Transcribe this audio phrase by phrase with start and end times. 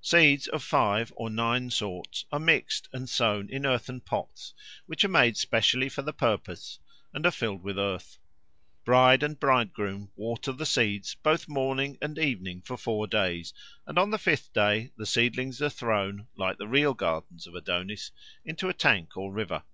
[0.00, 4.54] Seeds of five or nine sorts are mixed and sown in earthen pots,
[4.86, 6.78] which are made specially for the purpose
[7.12, 8.18] and are filled with earth.
[8.86, 13.52] Bride and bridegroom water the seeds both morning and evening for four days;
[13.86, 18.10] and on the fifth day the seedlings are thrown, like the real gardens of Adonis,
[18.42, 19.64] into a tank or river.